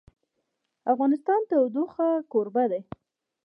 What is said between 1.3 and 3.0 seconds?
د تودوخه کوربه دی.